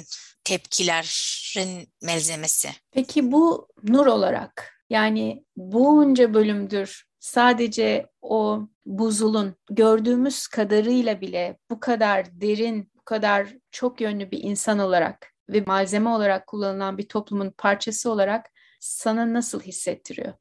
tepkilerin 0.44 1.88
malzemesi. 2.02 2.68
Peki 2.90 3.32
bu 3.32 3.68
nur 3.82 4.06
olarak 4.06 4.84
yani 4.90 5.44
bunca 5.56 6.34
bölümdür 6.34 7.04
sadece 7.20 8.06
o 8.22 8.60
buzulun 8.86 9.54
gördüğümüz 9.70 10.46
kadarıyla 10.46 11.20
bile 11.20 11.58
bu 11.70 11.80
kadar 11.80 12.40
derin, 12.40 12.90
bu 12.94 13.04
kadar 13.04 13.48
çok 13.70 14.00
yönlü 14.00 14.30
bir 14.30 14.42
insan 14.42 14.78
olarak 14.78 15.34
ve 15.48 15.60
malzeme 15.60 16.10
olarak 16.10 16.46
kullanılan 16.46 16.98
bir 16.98 17.08
toplumun 17.08 17.50
parçası 17.58 18.10
olarak 18.10 18.50
sana 18.80 19.32
nasıl 19.32 19.60
hissettiriyor? 19.60 20.32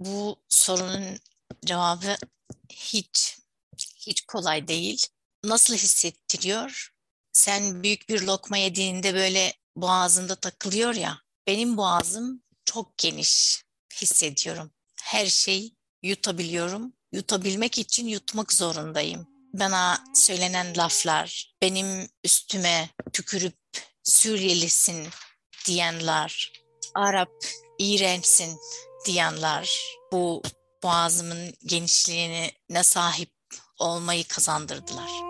Bu 0.00 0.36
sorunun 0.48 1.18
cevabı 1.64 2.16
hiç 2.68 3.38
hiç 3.96 4.20
kolay 4.20 4.68
değil. 4.68 5.06
Nasıl 5.44 5.74
hissettiriyor? 5.74 6.94
Sen 7.32 7.82
büyük 7.82 8.08
bir 8.08 8.20
lokma 8.20 8.56
yediğinde 8.56 9.14
böyle 9.14 9.54
boğazında 9.76 10.34
takılıyor 10.34 10.94
ya. 10.94 11.18
Benim 11.46 11.76
boğazım 11.76 12.42
çok 12.64 12.98
geniş 12.98 13.62
hissediyorum. 13.94 14.70
Her 15.02 15.26
şey 15.26 15.74
yutabiliyorum. 16.02 16.92
Yutabilmek 17.12 17.78
için 17.78 18.06
yutmak 18.06 18.52
zorundayım. 18.52 19.26
Bana 19.52 20.04
söylenen 20.14 20.76
laflar, 20.76 21.54
benim 21.62 22.08
üstüme 22.24 22.90
tükürüp 23.12 23.56
Suriyelisin 24.02 25.08
diyenler, 25.66 26.52
Arap 26.94 27.30
iğrençsin 27.78 28.58
diyenler 29.08 29.80
bu 30.12 30.42
boğazımın 30.82 31.54
genişliğine 31.66 32.82
sahip 32.82 33.30
olmayı 33.78 34.28
kazandırdılar. 34.28 35.27